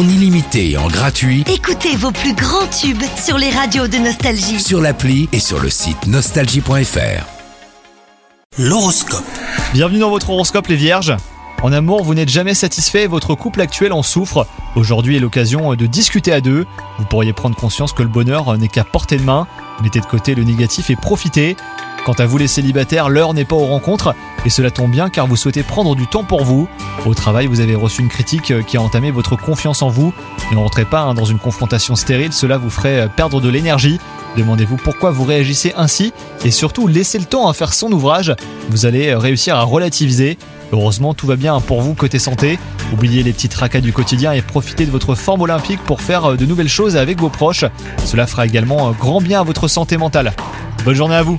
en 0.00 0.08
illimité 0.08 0.70
et 0.70 0.78
en 0.78 0.88
gratuit 0.88 1.44
Écoutez 1.46 1.94
vos 1.94 2.10
plus 2.10 2.32
grands 2.32 2.66
tubes 2.68 3.02
sur 3.22 3.36
les 3.36 3.50
radios 3.50 3.86
de 3.86 3.98
Nostalgie. 3.98 4.58
sur 4.58 4.80
l'appli 4.80 5.28
et 5.32 5.38
sur 5.38 5.60
le 5.60 5.68
site 5.68 6.06
nostalgie.fr. 6.06 7.26
L'horoscope. 8.58 9.24
Bienvenue 9.74 9.98
dans 9.98 10.08
votre 10.08 10.30
horoscope 10.30 10.68
les 10.68 10.76
vierges. 10.76 11.14
En 11.62 11.70
amour, 11.72 12.02
vous 12.02 12.14
n'êtes 12.14 12.30
jamais 12.30 12.54
satisfait 12.54 13.02
et 13.02 13.06
votre 13.08 13.34
couple 13.34 13.60
actuel 13.60 13.92
en 13.92 14.02
souffre. 14.02 14.46
Aujourd'hui 14.74 15.16
est 15.16 15.20
l'occasion 15.20 15.74
de 15.74 15.84
discuter 15.84 16.32
à 16.32 16.40
deux. 16.40 16.64
Vous 16.98 17.04
pourriez 17.04 17.34
prendre 17.34 17.54
conscience 17.54 17.92
que 17.92 18.02
le 18.02 18.08
bonheur 18.08 18.56
n'est 18.56 18.68
qu'à 18.68 18.84
portée 18.84 19.18
de 19.18 19.22
main. 19.22 19.46
Mettez 19.82 20.00
de 20.00 20.06
côté 20.06 20.34
le 20.34 20.44
négatif 20.44 20.88
et 20.88 20.96
profitez. 20.96 21.56
Quant 22.04 22.14
à 22.14 22.24
vous 22.24 22.38
les 22.38 22.48
célibataires, 22.48 23.10
l'heure 23.10 23.34
n'est 23.34 23.44
pas 23.44 23.56
aux 23.56 23.66
rencontres 23.66 24.14
et 24.46 24.50
cela 24.50 24.70
tombe 24.70 24.90
bien 24.90 25.10
car 25.10 25.26
vous 25.26 25.36
souhaitez 25.36 25.62
prendre 25.62 25.94
du 25.94 26.06
temps 26.06 26.24
pour 26.24 26.44
vous. 26.44 26.66
Au 27.04 27.14
travail, 27.14 27.46
vous 27.46 27.60
avez 27.60 27.74
reçu 27.74 28.00
une 28.00 28.08
critique 28.08 28.54
qui 28.66 28.76
a 28.78 28.82
entamé 28.82 29.10
votre 29.10 29.36
confiance 29.36 29.82
en 29.82 29.90
vous. 29.90 30.14
Ne 30.50 30.56
rentrez 30.56 30.86
pas 30.86 31.02
hein, 31.02 31.14
dans 31.14 31.26
une 31.26 31.38
confrontation 31.38 31.96
stérile, 31.96 32.32
cela 32.32 32.56
vous 32.56 32.70
ferait 32.70 33.08
perdre 33.14 33.40
de 33.40 33.50
l'énergie. 33.50 34.00
Demandez-vous 34.36 34.76
pourquoi 34.76 35.10
vous 35.10 35.24
réagissez 35.24 35.74
ainsi 35.76 36.12
et 36.44 36.50
surtout 36.50 36.86
laissez 36.86 37.18
le 37.18 37.26
temps 37.26 37.48
à 37.48 37.52
faire 37.52 37.74
son 37.74 37.92
ouvrage. 37.92 38.34
Vous 38.70 38.86
allez 38.86 39.14
réussir 39.14 39.56
à 39.56 39.62
relativiser. 39.62 40.38
Heureusement, 40.72 41.14
tout 41.14 41.26
va 41.26 41.36
bien 41.36 41.60
pour 41.60 41.82
vous 41.82 41.94
côté 41.94 42.18
santé. 42.18 42.58
Oubliez 42.92 43.22
les 43.22 43.32
petits 43.32 43.48
tracas 43.48 43.80
du 43.80 43.92
quotidien 43.92 44.32
et 44.32 44.40
profitez 44.40 44.86
de 44.86 44.90
votre 44.90 45.14
forme 45.14 45.42
olympique 45.42 45.80
pour 45.84 46.00
faire 46.00 46.36
de 46.36 46.46
nouvelles 46.46 46.68
choses 46.68 46.96
avec 46.96 47.20
vos 47.20 47.28
proches. 47.28 47.64
Cela 48.06 48.26
fera 48.26 48.46
également 48.46 48.90
grand 48.92 49.20
bien 49.20 49.40
à 49.40 49.44
votre 49.44 49.68
santé 49.68 49.96
mentale. 49.96 50.32
Bonne 50.84 50.94
journée 50.94 51.16
à 51.16 51.22
vous 51.22 51.38